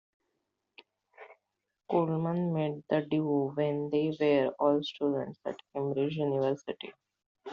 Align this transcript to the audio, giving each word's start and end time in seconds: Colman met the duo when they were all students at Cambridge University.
Colman 1.91 2.51
met 2.55 2.71
the 2.89 3.05
duo 3.07 3.51
when 3.53 3.91
they 3.91 4.11
were 4.19 4.47
all 4.57 4.81
students 4.81 5.39
at 5.45 5.55
Cambridge 5.75 6.15
University. 6.15 6.91